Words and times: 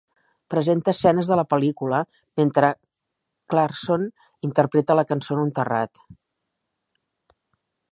Presenta 0.51 0.93
escenes 0.93 1.27
de 1.31 1.35
la 1.39 1.43
pel·lícula, 1.51 1.99
mentre 2.41 2.71
Clarkson 3.55 4.09
interpreta 4.49 4.97
la 5.01 5.07
cançó 5.13 5.39
en 5.39 5.45
un 5.45 5.55
terrat. 5.61 6.05